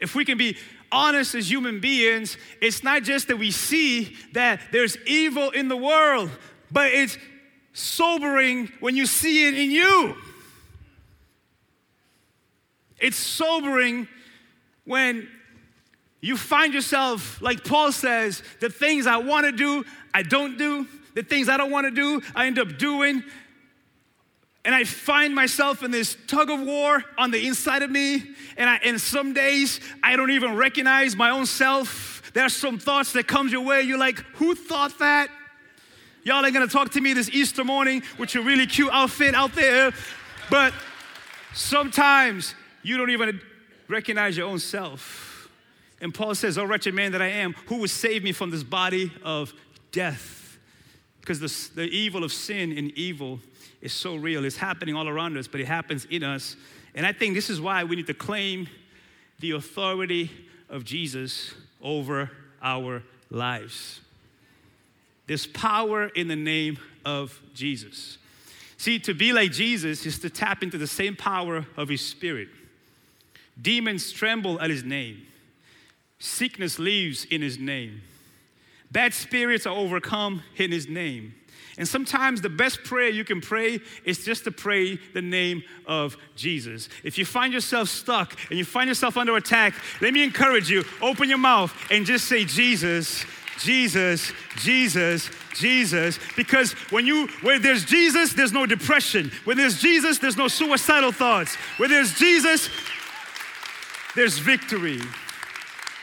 [0.00, 0.56] If we can be
[0.92, 5.76] honest as human beings, it's not just that we see that there's evil in the
[5.76, 6.30] world,
[6.70, 7.18] but it's
[7.72, 10.16] sobering when you see it in you.
[12.98, 14.06] It's sobering
[14.84, 15.28] when
[16.20, 20.86] you find yourself, like Paul says, the things I want to do, I don't do.
[21.14, 23.22] The things I don't want to do, I end up doing.
[24.64, 28.22] And I find myself in this tug of war on the inside of me.
[28.56, 32.30] And, I, and some days I don't even recognize my own self.
[32.32, 33.82] There are some thoughts that comes your way.
[33.82, 35.30] You're like, who thought that?
[36.24, 39.52] Y'all ain't gonna talk to me this Easter morning with your really cute outfit out
[39.54, 39.92] there.
[40.48, 40.72] But
[41.52, 43.40] sometimes you don't even
[43.88, 45.48] recognize your own self.
[46.00, 48.62] And Paul says, Oh, wretched man that I am, who will save me from this
[48.62, 49.52] body of
[49.90, 50.58] death?
[51.20, 53.40] Because the, the evil of sin and evil
[53.82, 54.44] is so real.
[54.44, 56.56] It's happening all around us, but it happens in us.
[56.94, 58.68] And I think this is why we need to claim
[59.40, 60.30] the authority
[60.70, 62.30] of Jesus over
[62.62, 64.00] our lives.
[65.26, 68.18] There's power in the name of Jesus.
[68.76, 72.48] See, to be like Jesus is to tap into the same power of his spirit.
[73.60, 75.26] Demons tremble at his name,
[76.18, 78.00] sickness leaves in his name,
[78.90, 81.34] bad spirits are overcome in his name.
[81.78, 86.16] And sometimes the best prayer you can pray is just to pray the name of
[86.36, 86.88] Jesus.
[87.02, 90.84] If you find yourself stuck and you find yourself under attack, let me encourage you
[91.00, 93.24] open your mouth and just say, Jesus,
[93.58, 96.18] Jesus, Jesus, Jesus.
[96.36, 99.30] Because when you where there's Jesus, there's no depression.
[99.44, 101.54] Where there's Jesus, there's no suicidal thoughts.
[101.76, 102.68] Where there's Jesus,
[104.14, 105.00] there's victory.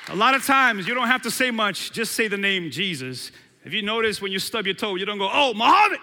[0.10, 3.32] A lot of times you don't have to say much, just say the name Jesus.
[3.66, 6.00] If you notice when you stub your toe, you don't go, oh, Muhammad.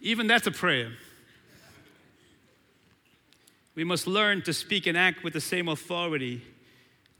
[0.00, 0.92] Even that's a prayer.
[3.74, 6.42] We must learn to speak and act with the same authority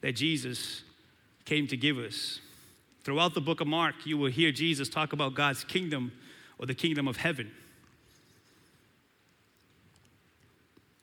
[0.03, 0.83] that Jesus
[1.45, 2.41] came to give us.
[3.03, 6.13] Throughout the book of Mark, you will hear Jesus talk about God's kingdom
[6.59, 7.51] or the kingdom of heaven.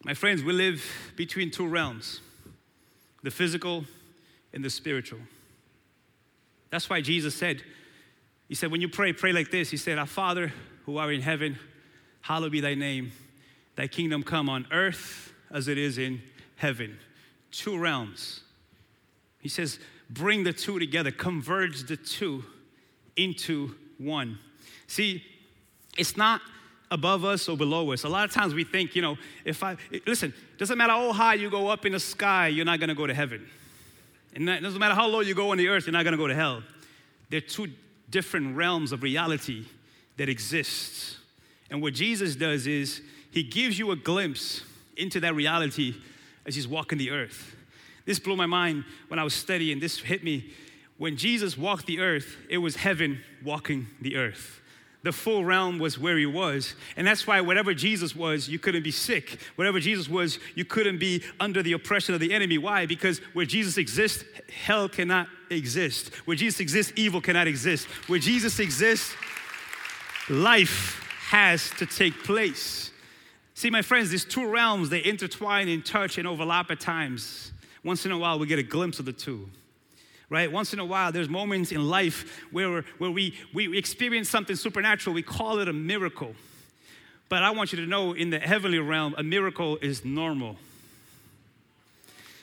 [0.04, 0.84] My friends, we live
[1.16, 2.22] between two realms
[3.24, 3.86] the physical
[4.54, 5.20] and the spiritual.
[6.72, 7.62] That's why Jesus said,
[8.48, 9.70] He said, when you pray, pray like this.
[9.70, 10.52] He said, Our Father
[10.86, 11.60] who art in heaven,
[12.22, 13.12] hallowed be thy name.
[13.76, 16.22] Thy kingdom come on earth as it is in
[16.56, 16.98] heaven.
[17.52, 18.42] Two realms.
[19.40, 19.80] He says,
[20.10, 22.44] bring the two together, converge the two
[23.16, 24.40] into one.
[24.88, 25.24] See,
[25.98, 26.42] it's not
[26.90, 28.04] above us or below us.
[28.04, 31.34] A lot of times we think, you know, if I, listen, doesn't matter how high
[31.36, 33.48] you go up in the sky, you're not gonna go to heaven.
[34.34, 36.18] And it doesn't matter how low you go on the earth, you're not going to
[36.18, 36.64] go to hell.
[37.30, 37.68] They're two
[38.10, 39.66] different realms of reality
[40.18, 41.18] that exist.
[41.70, 44.64] And what Jesus does is he gives you a glimpse
[44.98, 45.96] into that reality
[46.46, 47.56] as he's walking the earth.
[48.06, 49.80] This blew my mind when I was studying.
[49.80, 50.52] This hit me.
[50.98, 54.61] When Jesus walked the earth, it was heaven walking the earth
[55.04, 56.76] the full realm was where he was.
[56.96, 59.40] And that's why whatever Jesus was, you couldn't be sick.
[59.56, 62.58] Whatever Jesus was, you couldn't be under the oppression of the enemy.
[62.58, 62.86] Why?
[62.86, 64.24] Because where Jesus exists,
[64.64, 66.14] hell cannot exist.
[66.26, 67.88] Where Jesus exists, evil cannot exist.
[68.08, 69.16] Where Jesus exists,
[70.30, 72.92] life has to take place.
[73.56, 77.52] See, my friends, these two realms, they intertwine and touch and overlap at times.
[77.84, 79.50] Once in a while, we get a glimpse of the two
[80.32, 80.50] right?
[80.50, 85.14] Once in a while, there's moments in life where, where we, we experience something supernatural.
[85.14, 86.34] We call it a miracle.
[87.28, 90.56] But I want you to know in the heavenly realm, a miracle is normal.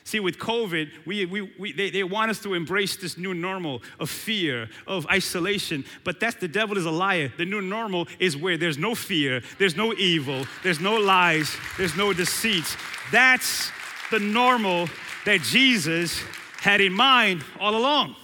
[0.03, 3.81] See, with COVID, we, we, we, they, they want us to embrace this new normal
[3.99, 7.31] of fear, of isolation, but that's the devil is a liar.
[7.37, 11.95] The new normal is where there's no fear, there's no evil, there's no lies, there's
[11.95, 12.65] no deceit.
[13.11, 13.71] That's
[14.11, 14.89] the normal
[15.25, 16.23] that Jesus
[16.59, 18.15] had in mind all along.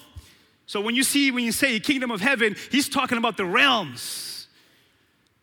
[0.67, 4.48] So when you see, when you say kingdom of heaven, he's talking about the realms.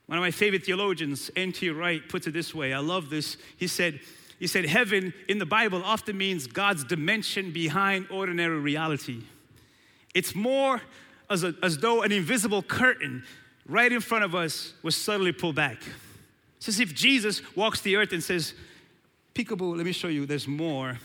[0.07, 1.71] One of my favorite theologians, N.T.
[1.71, 2.73] Wright, puts it this way.
[2.73, 3.37] I love this.
[3.57, 4.01] He said,
[4.39, 9.23] he said, heaven in the Bible often means God's dimension behind ordinary reality.
[10.15, 10.83] It's more
[11.31, 13.23] as, a, as though an invisible curtain
[13.67, 15.79] right in front of us was suddenly pulled back.
[16.59, 18.55] It's as if Jesus walks the earth and says,
[19.35, 20.99] Peekaboo, let me show you, there's more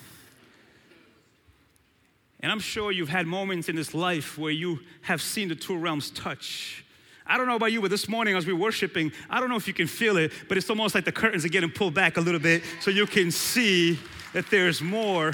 [2.42, 5.78] And I'm sure you've had moments in this life where you have seen the two
[5.78, 6.84] realms touch.
[7.26, 9.68] I don't know about you, but this morning as we're worshiping, I don't know if
[9.68, 12.22] you can feel it, but it's almost like the curtains are getting pulled back a
[12.22, 14.00] little bit so you can see
[14.34, 15.34] that there's more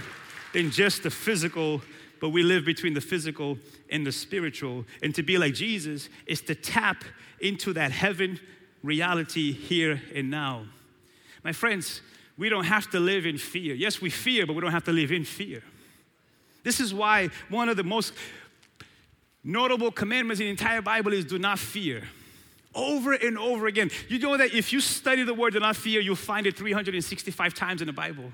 [0.53, 1.81] than just the physical,
[2.19, 3.57] but we live between the physical
[3.91, 4.85] and the spiritual.
[5.03, 7.03] And to be like Jesus is to tap
[7.39, 8.39] into that heaven
[8.81, 10.65] reality here and now.
[11.43, 12.01] My friends,
[12.37, 13.75] we don't have to live in fear.
[13.75, 15.61] Yes, we fear, but we don't have to live in fear.
[16.63, 18.13] This is why one of the most
[19.43, 22.03] notable commandments in the entire Bible is do not fear.
[22.73, 23.91] Over and over again.
[24.07, 27.53] You know that if you study the word do not fear, you'll find it 365
[27.53, 28.31] times in the Bible.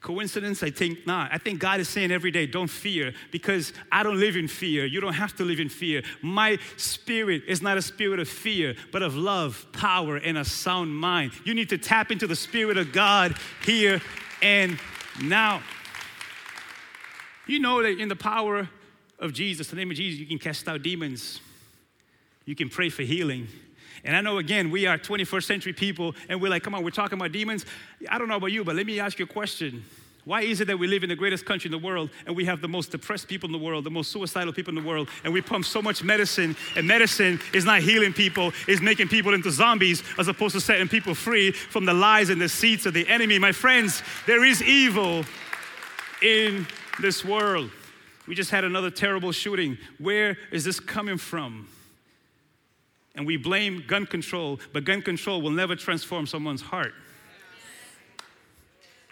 [0.00, 0.64] Coincidence?
[0.64, 1.30] I think not.
[1.32, 4.84] I think God is saying every day, don't fear, because I don't live in fear.
[4.84, 6.02] You don't have to live in fear.
[6.20, 10.96] My spirit is not a spirit of fear, but of love, power, and a sound
[10.96, 11.30] mind.
[11.44, 14.02] You need to tap into the Spirit of God here
[14.42, 14.76] and
[15.22, 15.62] now.
[17.46, 18.68] You know that in the power
[19.18, 21.40] of Jesus, the name of Jesus, you can cast out demons.
[22.44, 23.48] You can pray for healing.
[24.04, 26.90] And I know again, we are 21st century people, and we're like, come on, we're
[26.90, 27.64] talking about demons.
[28.10, 29.84] I don't know about you, but let me ask you a question.
[30.24, 32.44] Why is it that we live in the greatest country in the world and we
[32.44, 35.08] have the most depressed people in the world, the most suicidal people in the world,
[35.24, 39.34] and we pump so much medicine, and medicine is not healing people, is making people
[39.34, 43.06] into zombies as opposed to setting people free from the lies and deceits of the
[43.08, 43.38] enemy?
[43.38, 45.24] My friends, there is evil
[46.22, 46.68] in
[47.00, 47.70] this world.
[48.26, 49.78] We just had another terrible shooting.
[49.98, 51.68] Where is this coming from?
[53.14, 56.94] And we blame gun control, but gun control will never transform someone's heart.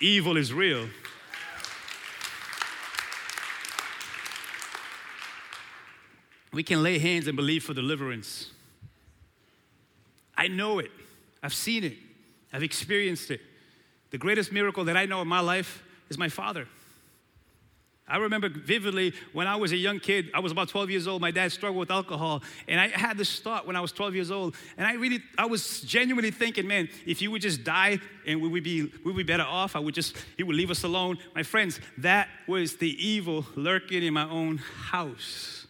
[0.01, 0.88] Evil is real.
[6.53, 8.51] We can lay hands and believe for deliverance.
[10.37, 10.90] I know it.
[11.43, 11.97] I've seen it.
[12.53, 13.40] I've experienced it.
[14.11, 16.66] The greatest miracle that I know in my life is my father.
[18.11, 21.23] I remember vividly when I was a young kid, I was about 12 years old,
[21.23, 22.42] my dad struggled with alcohol.
[22.66, 24.57] And I had this thought when I was 12 years old.
[24.77, 28.49] And I really, I was genuinely thinking, man, if you would just die and we
[28.49, 31.18] would be, we would be better off, I would just, he would leave us alone.
[31.35, 35.66] My friends, that was the evil lurking in my own house,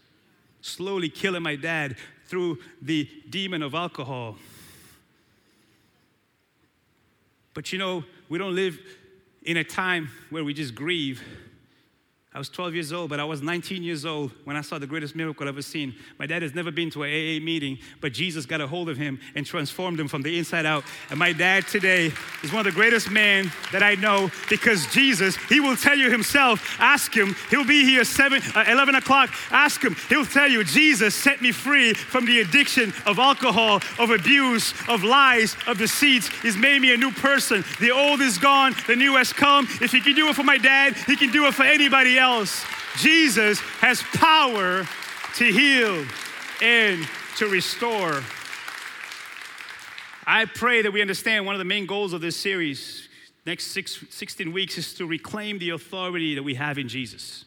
[0.63, 4.37] slowly killing my dad through the demon of alcohol.
[7.53, 8.79] But you know, we don't live
[9.43, 11.23] in a time where we just grieve
[12.33, 14.87] I was 12 years old, but I was 19 years old when I saw the
[14.87, 15.97] greatest miracle I've ever seen.
[16.17, 18.97] My dad has never been to an AA meeting, but Jesus got a hold of
[18.97, 20.85] him and transformed him from the inside out.
[21.11, 22.13] And my dad today
[22.45, 26.09] is one of the greatest men that I know because Jesus, he will tell you
[26.09, 26.77] himself.
[26.79, 27.35] Ask him.
[27.51, 29.31] He'll be here 7, uh, 11 o'clock.
[29.51, 29.97] Ask him.
[30.09, 35.03] He'll tell you, Jesus set me free from the addiction of alcohol, of abuse, of
[35.03, 36.29] lies, of deceits.
[36.43, 37.65] He's made me a new person.
[37.81, 39.67] The old is gone, the new has come.
[39.81, 42.65] If he can do it for my dad, he can do it for anybody else.
[42.99, 44.87] Jesus has power
[45.37, 46.07] to heal
[46.63, 48.23] and to restore.
[50.27, 53.09] I pray that we understand one of the main goals of this series,
[53.47, 57.45] next six, 16 weeks, is to reclaim the authority that we have in Jesus.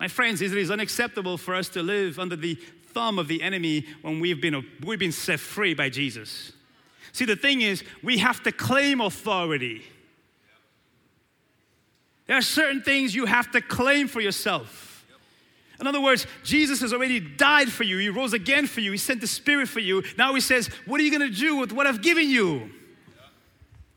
[0.00, 3.86] My friends, it is unacceptable for us to live under the thumb of the enemy
[4.00, 6.52] when we've been, we've been set free by Jesus.
[7.12, 9.82] See, the thing is, we have to claim authority.
[12.32, 15.04] There are certain things you have to claim for yourself.
[15.78, 17.98] In other words, Jesus has already died for you.
[17.98, 18.90] He rose again for you.
[18.90, 20.02] He sent the Spirit for you.
[20.16, 22.70] Now He says, What are you going to do with what I've given you?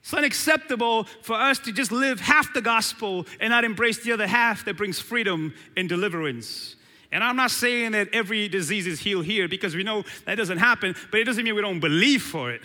[0.02, 4.28] It's unacceptable for us to just live half the gospel and not embrace the other
[4.28, 6.76] half that brings freedom and deliverance.
[7.14, 10.58] And I'm not saying that every disease is healed here because we know that doesn't
[10.58, 12.64] happen, but it doesn't mean we don't believe for it.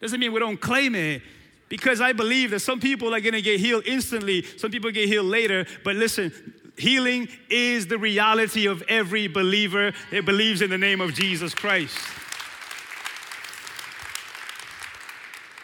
[0.00, 1.22] Doesn't mean we don't claim it
[1.70, 5.28] because I believe that some people are gonna get healed instantly, some people get healed
[5.28, 5.64] later.
[5.84, 6.32] But listen,
[6.76, 11.96] healing is the reality of every believer that believes in the name of Jesus Christ.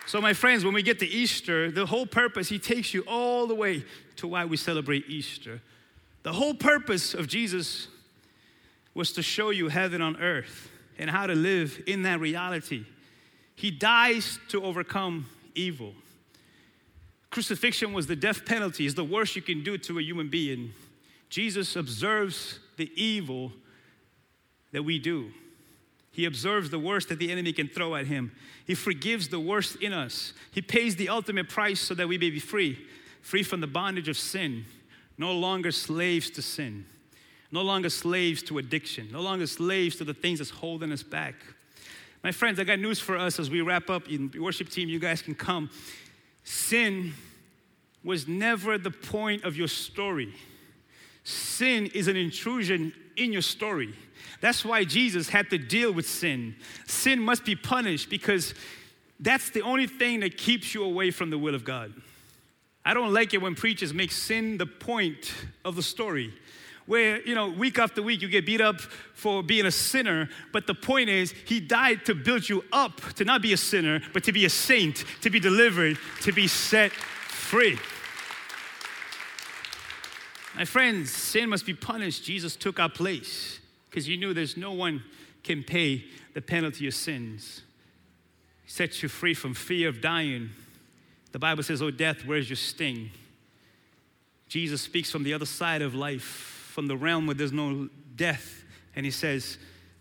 [0.07, 3.49] So, my friends, when we get to Easter, the whole purpose, he takes you all
[3.49, 3.85] the way
[4.17, 5.61] to why we celebrate Easter.
[6.23, 7.89] The whole purpose of Jesus
[8.95, 12.85] was to show you heaven on earth and how to live in that reality.
[13.57, 15.27] He dies to overcome
[15.57, 15.95] evil.
[17.31, 20.73] Crucifixion was the death penalty, is the worst you can do to a human being.
[21.29, 23.53] Jesus observes the evil
[24.73, 25.31] that we do.
[26.13, 28.33] He observes the worst that the enemy can throw at him.
[28.67, 30.33] He forgives the worst in us.
[30.51, 32.79] He pays the ultimate price so that we may be free,
[33.21, 34.65] free from the bondage of sin,
[35.19, 36.87] no longer slaves to sin,
[37.53, 41.35] no longer slaves to addiction, no longer slaves to the things that's holding us back.
[42.27, 44.09] My friends, I got news for us as we wrap up.
[44.09, 45.71] In worship team, you guys can come.
[46.43, 47.15] Sin
[48.03, 50.35] was never the point of your story.
[51.23, 53.95] Sin is an intrusion in your story.
[54.41, 56.57] That's why Jesus had to deal with sin.
[56.89, 58.55] Sin must be punished because
[59.21, 61.95] that's the only thing that keeps you away from the will of God.
[62.85, 65.33] I don't like it when preachers make sin the point
[65.65, 66.35] of the story.
[66.87, 70.67] Where, you know, week after week you get beat up for being a sinner, but
[70.67, 74.23] the point is, He died to build you up to not be a sinner, but
[74.25, 77.79] to be a saint, to be delivered, to be set free.
[80.57, 82.25] My friends, sin must be punished.
[82.25, 83.61] Jesus took our place
[83.91, 85.03] because He knew there's no one
[85.43, 87.63] can pay the penalty of sins.
[88.65, 90.51] He sets you free from fear of dying.
[91.33, 93.11] The Bible says, Oh, death, where's your sting?
[94.49, 98.63] Jesus speaks from the other side of life, from the realm where there's no death,
[98.95, 99.57] and he says,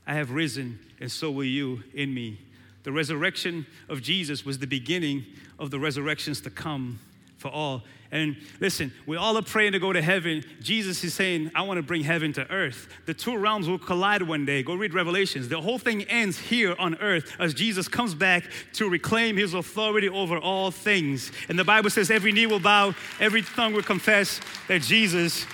[0.06, 2.38] I have risen, and so will you in me.
[2.84, 5.24] The resurrection of Jesus was the beginning
[5.58, 7.00] of the resurrections to come
[7.38, 7.84] for all.
[8.12, 10.44] And listen, we all are praying to go to heaven.
[10.62, 12.90] Jesus is saying, I want to bring heaven to earth.
[13.06, 14.62] The two realms will collide one day.
[14.62, 15.48] Go read Revelations.
[15.48, 20.10] The whole thing ends here on earth as Jesus comes back to reclaim his authority
[20.10, 21.32] over all things.
[21.48, 25.46] And the Bible says, every knee will bow, every tongue will confess that Jesus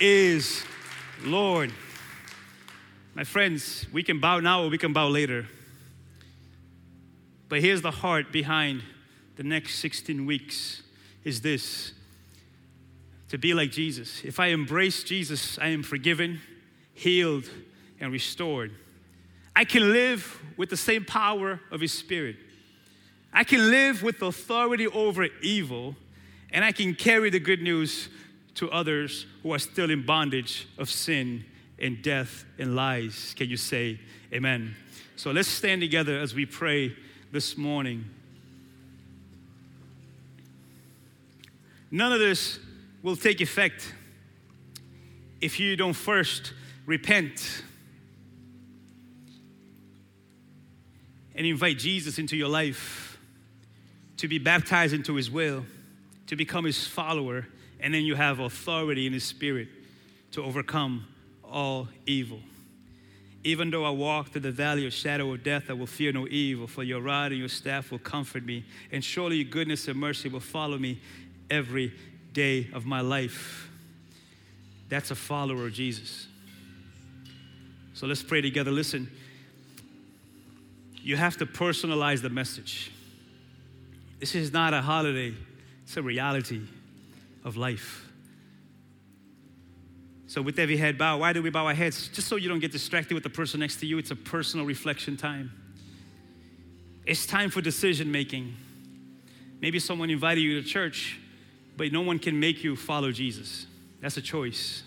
[0.00, 0.64] is
[1.24, 1.72] Lord.
[3.14, 5.46] My friends, we can bow now or we can bow later.
[7.48, 8.82] But here's the heart behind
[9.36, 10.82] the next 16 weeks
[11.24, 11.92] is this
[13.28, 14.22] to be like Jesus.
[14.24, 16.40] If I embrace Jesus, I am forgiven,
[16.94, 17.48] healed,
[18.00, 18.72] and restored.
[19.54, 22.36] I can live with the same power of His Spirit.
[23.32, 25.96] I can live with authority over evil,
[26.52, 28.08] and I can carry the good news
[28.56, 31.44] to others who are still in bondage of sin
[31.78, 33.34] and death and lies.
[33.36, 34.00] Can you say
[34.32, 34.74] amen?
[35.16, 36.96] So let's stand together as we pray
[37.32, 38.04] this morning.
[41.90, 42.58] None of this
[43.02, 43.94] will take effect
[45.40, 46.52] if you don't first
[46.86, 47.62] repent
[51.34, 53.18] and invite Jesus into your life
[54.16, 55.64] to be baptized into his will,
[56.26, 57.46] to become his follower,
[57.80, 59.68] and then you have authority in his spirit
[60.32, 61.06] to overcome
[61.44, 62.40] all evil.
[63.44, 66.26] Even though I walk through the valley of shadow of death, I will fear no
[66.26, 69.98] evil, for your rod and your staff will comfort me, and surely your goodness and
[69.98, 71.00] mercy will follow me
[71.48, 71.94] every
[72.32, 73.70] day of my life.
[74.88, 76.26] That's a follower of Jesus.
[77.94, 78.70] So let's pray together.
[78.70, 79.10] Listen,
[80.96, 82.90] you have to personalize the message.
[84.18, 85.34] This is not a holiday,
[85.84, 86.62] it's a reality
[87.46, 88.06] of life.
[90.26, 92.08] So, with every head bow, why do we bow our heads?
[92.08, 93.96] Just so you don't get distracted with the person next to you.
[93.96, 95.50] It's a personal reflection time.
[97.06, 98.54] It's time for decision making.
[99.62, 101.20] Maybe someone invited you to church
[101.76, 103.66] but no one can make you follow Jesus.
[104.00, 104.82] That's a choice.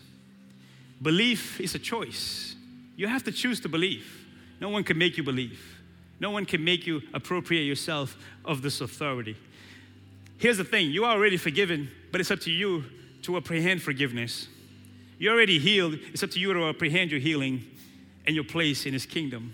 [1.01, 2.55] Belief is a choice.
[2.95, 4.27] You have to choose to believe.
[4.59, 5.77] No one can make you believe.
[6.19, 9.37] No one can make you appropriate yourself of this authority.
[10.39, 12.85] Here's the thing you are already forgiven, but it's up to you
[13.23, 14.47] to apprehend forgiveness.
[15.17, 17.65] You're already healed, it's up to you to apprehend your healing
[18.25, 19.53] and your place in His kingdom.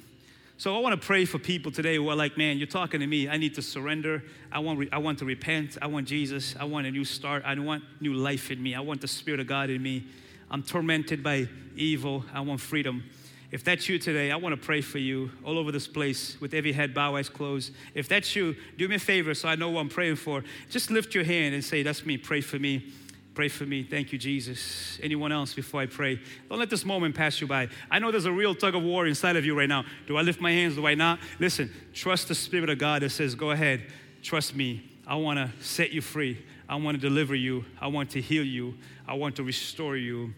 [0.58, 3.08] So I want to pray for people today who are like, man, you're talking to
[3.08, 3.28] me.
[3.28, 4.24] I need to surrender.
[4.52, 5.78] I want, re- I want to repent.
[5.82, 6.56] I want Jesus.
[6.58, 7.44] I want a new start.
[7.46, 8.74] I want new life in me.
[8.74, 10.06] I want the Spirit of God in me.
[10.50, 12.24] I'm tormented by evil.
[12.34, 13.04] I want freedom.
[13.52, 16.54] If that's you today, I want to pray for you all over this place with
[16.54, 17.74] every head bow, eyes closed.
[17.94, 20.44] If that's you, do me a favor so I know what I'm praying for.
[20.70, 22.18] Just lift your hand and say, That's me.
[22.18, 22.92] Pray for me.
[23.36, 23.84] Pray for me.
[23.84, 24.98] Thank you, Jesus.
[25.04, 26.22] Anyone else before I pray?
[26.50, 27.68] Don't let this moment pass you by.
[27.92, 29.84] I know there's a real tug of war inside of you right now.
[30.08, 30.76] Do I lift my hands?
[30.76, 31.20] Do I not?
[31.38, 33.84] Listen, trust the Spirit of God that says, Go ahead,
[34.24, 34.90] trust me.
[35.06, 36.44] I want to set you free.
[36.68, 37.66] I want to deliver you.
[37.80, 38.76] I want to heal you.
[39.08, 40.34] I want to restore you.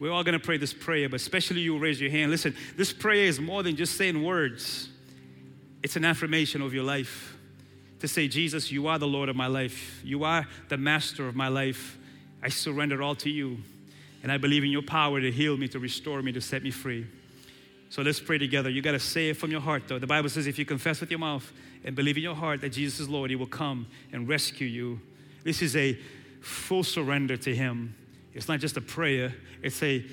[0.00, 2.30] We're all going to pray this prayer, but especially you raise your hand.
[2.30, 4.88] Listen, this prayer is more than just saying words,
[5.82, 7.36] it's an affirmation of your life.
[8.00, 10.00] To say, Jesus, you are the Lord of my life.
[10.02, 11.98] You are the master of my life.
[12.42, 13.58] I surrender all to you.
[14.22, 16.70] And I believe in your power to heal me, to restore me, to set me
[16.70, 17.06] free.
[17.90, 18.70] So let's pray together.
[18.70, 19.98] You got to say it from your heart, though.
[19.98, 21.52] The Bible says if you confess with your mouth
[21.84, 25.00] and believe in your heart that Jesus is Lord, He will come and rescue you.
[25.44, 25.98] This is a
[26.40, 27.94] full surrender to Him.
[28.34, 30.04] It's not just a prayer, it's a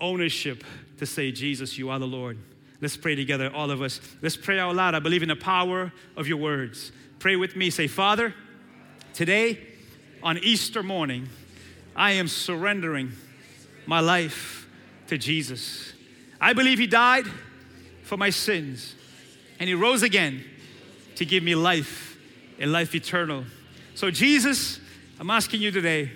[0.00, 0.64] ownership
[0.98, 2.38] to say, Jesus, you are the Lord.
[2.80, 4.00] Let's pray together, all of us.
[4.20, 4.94] Let's pray out loud.
[4.94, 6.92] I believe in the power of your words.
[7.18, 7.70] Pray with me.
[7.70, 8.34] Say, Father,
[9.12, 9.58] today
[10.22, 11.28] on Easter morning,
[11.96, 13.12] I am surrendering
[13.86, 14.68] my life
[15.06, 15.92] to Jesus.
[16.40, 17.26] I believe He died
[18.02, 18.94] for my sins
[19.58, 20.44] and He rose again
[21.16, 22.18] to give me life
[22.58, 23.44] and life eternal.
[23.94, 24.80] So, Jesus,
[25.20, 26.10] I'm asking you today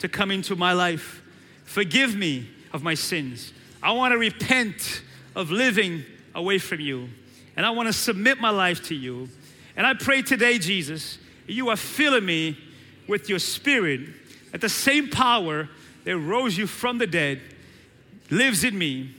[0.00, 1.22] to come into my life.
[1.64, 3.52] Forgive me of my sins.
[3.82, 5.02] I want to repent
[5.34, 7.08] of living away from you.
[7.56, 9.28] And I want to submit my life to you.
[9.76, 12.58] And I pray today, Jesus, you are filling me
[13.08, 14.00] with your spirit,
[14.52, 15.68] that the same power
[16.04, 17.40] that rose you from the dead
[18.30, 19.14] lives in me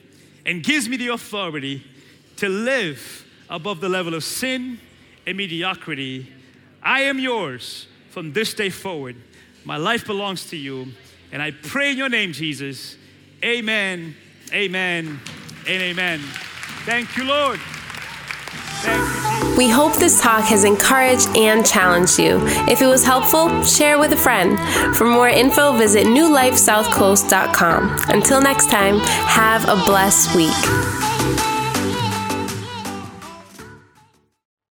[0.46, 1.84] and gives me the authority
[2.38, 4.80] to live above the level of sin
[5.26, 6.32] and mediocrity.
[6.82, 9.16] I am yours from this day forward.
[9.68, 10.88] My life belongs to you.
[11.34, 12.96] And I pray in your name, Jesus.
[13.44, 14.16] Amen,
[14.54, 15.20] amen,
[15.68, 16.22] and amen.
[16.86, 17.60] Thank you, Lord.
[19.58, 22.40] We hope this talk has encouraged and challenged you.
[22.70, 24.58] If it was helpful, share with a friend.
[24.96, 27.98] For more info, visit newlifesouthcoast.com.
[28.08, 30.97] Until next time, have a blessed week.